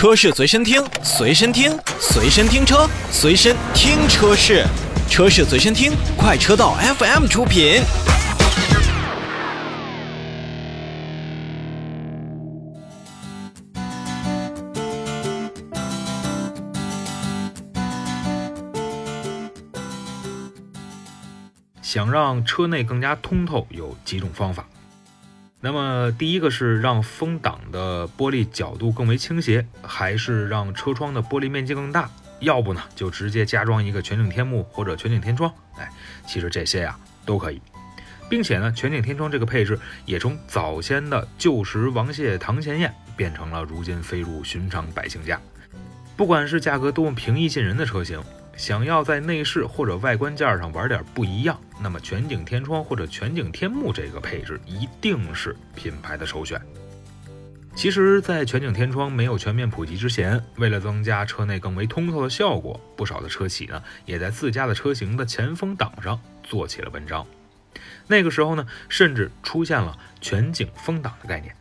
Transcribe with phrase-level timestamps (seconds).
[0.00, 4.64] 车市随身听，随身听，随身听车，随身听车市，
[5.10, 7.82] 车市随身听，快车道 FM 出品。
[21.82, 24.66] 想让车内更加通透，有几种方法。
[25.62, 32.08] 那么第一个是让风挡的玻璃角度更为倾斜，还是让车窗的玻璃面积更大？
[32.40, 35.52] 要不呢，就直接加装一个全景天幕或者全景天窗。
[35.76, 35.90] 哎，
[36.26, 36.96] 其实这些呀
[37.26, 37.60] 都可以，
[38.30, 45.38] 并且呢，全景天窗这个配置也从早先的旧时王谢堂前燕变成了如今飞入寻常百姓家。
[46.16, 48.18] 不管是价格多么平易近人的车型。
[48.60, 56.60] 想要在内饰或者外观件上玩点不一样，那么全景天窗或者全景天幕这个配置一定是品牌的首选。
[57.74, 67.26] 其实，在全景天窗没有全面普及之前，为了增加车内更为通透的效果，不少的车企呢也在自家的车型的前风挡上做起了文章。
[68.08, 71.56] 那个时候呢，甚至出现了全景风挡的概念。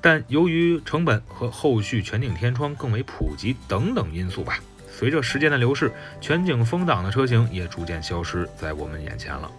[0.00, 4.60] 但由于成本和后续全景天窗更为普及等等因素吧。
[4.96, 9.50] 随着时间的流逝，全景风挡的车型也逐渐消失在我们眼前了。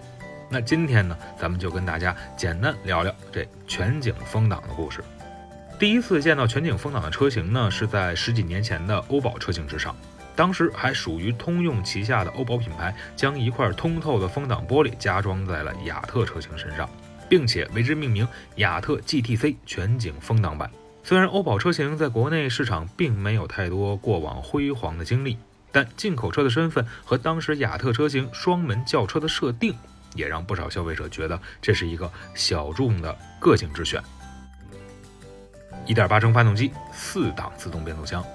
[0.49, 5.03] 那今天呢，咱们就跟大家简单聊聊这全景风挡的故事。
[5.77, 9.93] 第一次见到全景风挡的车型呢，是在十几年前的欧宝车型之上，
[10.35, 16.89] 当时还属于通用旗下的欧宝品牌，将一块通透的风挡玻璃加装在了雅特车型身上，
[17.27, 18.25] 并且为之命名
[18.55, 20.71] 雅特 GTC 全景风挡版。
[21.07, 25.37] 虽然欧宝车型在国内市场并没有太多过往辉煌的经历，
[25.71, 29.75] 但进口车的身份和当时雅特车型双门轿车的设定，
[30.15, 34.01] 也让不少消费者觉得这是一个小众的个性之选。
[35.85, 38.25] 1.8升发动机，四档自动变速箱，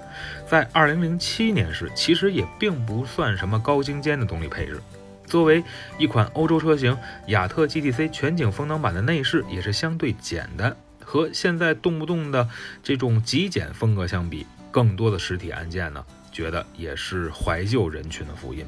[0.47, 4.81] 在2007年时其实也并不算什么高精尖的动力配置。
[5.25, 5.61] 作为
[5.97, 10.73] 一款欧洲车型，雅特 GTC 全景风挡版的内饰也是相对简单。
[11.05, 12.47] 和现在动不动的
[12.83, 18.65] 这种极简风格相比，更多的实体按键呢，觉得也是怀旧人群的福音。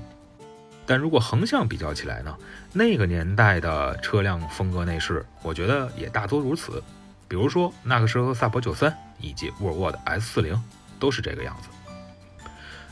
[0.86, 2.38] 但如果横向比较起来呢，
[2.74, 6.84] 那个年代的车辆风格内饰，我觉得也大多如此。
[7.30, 10.62] 比如说那个时候的萨博九三以及沃尔沃的 S 四零，
[11.00, 11.70] 都是这个样子。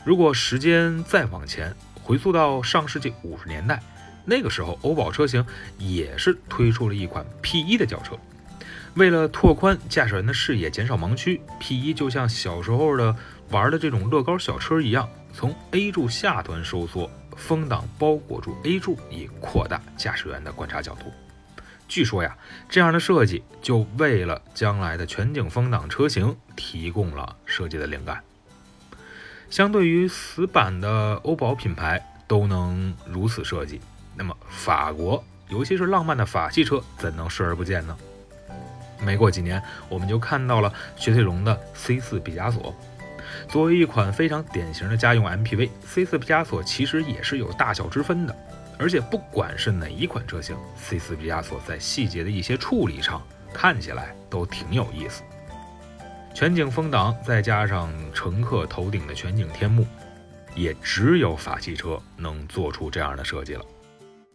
[0.04, 3.80] 如果时间再往前回溯到上世纪五十年代，
[4.24, 5.44] 那个时候欧宝车型
[5.78, 8.16] 也是推出了一款 P 一的轿车。
[8.94, 13.14] 为了拓宽驾驶员的视野，减少盲区，P1 就像小时候的
[13.48, 21.06] 玩的这种乐高小车一样，从 A 柱下端收缩，风挡包裹住 A 柱，以扩大驾驶员的观察角度。
[21.88, 22.36] 据说呀，
[22.68, 28.22] 这样的设计就为了将来的全景风挡车型提供了设计的灵感。
[29.48, 33.80] 相对于死板的欧宝品牌都能如此设计，
[34.14, 37.96] 那么法国，尤其是浪漫的法系车，怎能视而不见呢？
[39.04, 42.74] 没过几年，我们就看到了雪铁龙的 C4 毕加索。
[43.48, 48.36] 作为一款非常典型的家用 MPV，C4 毕加索其实也是有大小之分的。
[48.78, 55.22] 而且不管是哪一款车型，C4 毕加索在细节的一些处理上看起来都挺有意思。
[56.34, 59.86] 全景风挡再加上乘客头顶的全景天幕，
[60.54, 63.64] 也只有法系车能做出这样的设计了。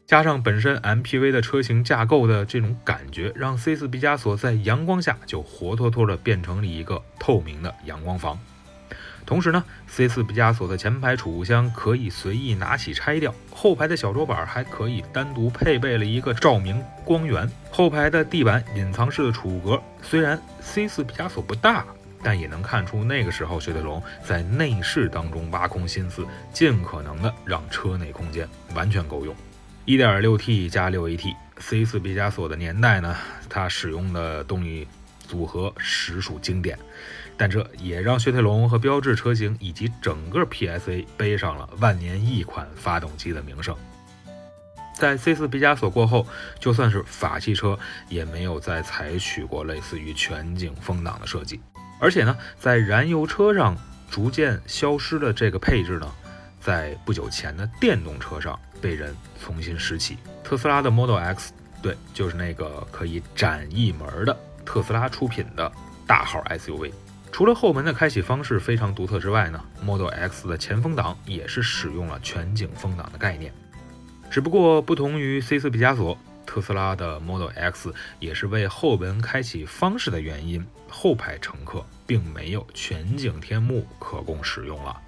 [0.08, 8.40] 加上本身 MPV 的车型架构的这种感觉，让 C4 毕加索在阳光下就活脱脱的变成了一个透明的阳光房。
[9.26, 19.84] 同时呢，C4 毕加索的前排储物箱可以随意拿起拆掉，后排的小桌板还可以单独配备了一个照明光源，后排的地板隐藏式的储物格。
[20.02, 21.86] 虽然 C4 毕加索不大，
[22.24, 29.36] 但也能看出那个时候雪铁龙在内饰当中挖空心思，尽可能的让车内空间完全够用。
[29.88, 33.16] 1.6T 加 6AT，C4 毕加索的年代呢，
[33.48, 34.86] 它使用的动力
[35.26, 36.78] 组合实属经典，
[37.38, 43.74] 但这也让雪铁龙和标致车型以及整个 PSA 背上了万年一款发动机的名声。
[44.94, 46.28] 在 C4 毕加索过后，
[46.60, 47.80] 就算是法系车
[48.10, 51.62] 也没有再采取过类似于全景风挡的设计，
[52.02, 53.78] 而且呢，在燃油车上
[54.12, 56.14] 逐渐消失的这个配置呢。
[56.60, 65.72] 在不久前的电动车上被人重新拾起，特斯拉的 Model X，对，就是那个可以展翼门的特斯拉出品的
[66.06, 66.92] 大号 SUV。
[67.32, 73.54] 除了后门的开启方式非常独特之外呢，Model X 的前风挡也是使用了全景风挡的概念。
[74.30, 85.00] 只不过不同于 C4 毕加索，特斯拉的 Model X 也是为后门开启方式的原因，后排乘客并没有全景天幕可供使用了。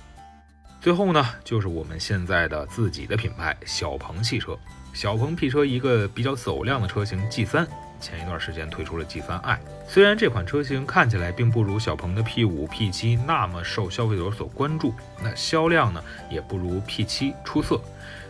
[0.81, 4.57] 最后呢，就是我们现在的自己的品牌小鹏汽车。
[4.93, 7.67] 小鹏 P 车一个比较走量的车型 G3，
[7.99, 9.57] 前一段时间推出了 G3i。
[9.87, 17.79] 虽然这款车型看起来并不如小鹏的 P5、P7 那么受消费者所关注，那销量呢也不如 P7 出色。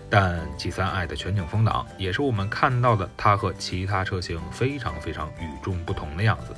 [0.10, 6.56] 但 G3i 的全景风挡也是我们看到的它和其他车型非常非常与众不同的样子。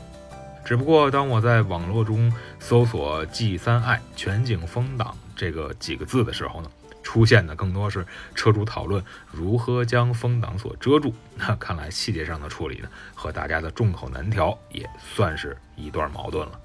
[0.63, 6.69] 只不过当我在网络中搜索 G3i 全景风挡这个几个字的时候呢，
[7.01, 8.05] 出现的更多是
[8.35, 11.11] 车主讨论如何将风挡所遮住。
[11.35, 16.59] 那看来细节上的处理呢，和大家的众口难调也算是一段矛盾了。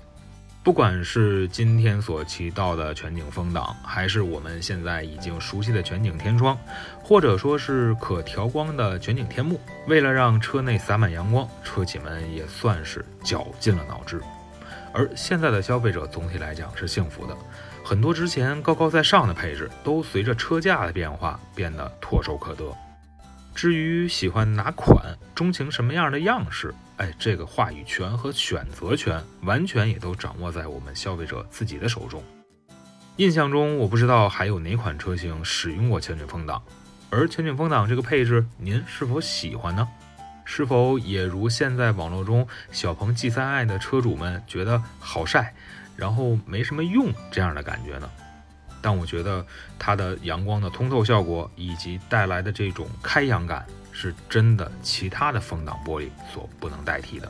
[0.62, 6.54] 不管是今天所提到的全景风挡，还是我们现在已经熟悉的全景天窗，
[7.02, 9.58] 或者说是可调光的全景天幕，
[9.88, 14.20] 为了让车内洒满阳光，车企们也算是绞尽了脑汁。
[14.92, 17.36] 而现在的消费者总体来讲是幸福的，
[17.86, 22.64] 很多之前高高在上的配置，都随着车价的变化变得唾手可得。
[23.54, 32.20] 至于喜欢哪款，钟情什么样的样式，哎，这个话语权和选择权完全也都掌握在我们消费者自己的手中。
[33.18, 36.60] 印象中，我不知道还有哪款车型使用过全景风挡，
[37.08, 39.86] 而全景风挡这个配置，您是否喜欢呢？
[40.44, 45.54] 是否也如现在网络中小鹏 G3i 的车主们觉得好晒，
[45.96, 48.08] 然后没什么用这样的感觉呢？
[48.82, 49.44] 但我觉得
[49.78, 57.28] 它的阳光的通透效果以及带来的这种开阳感，是真的其他的风挡玻璃所不能代替的。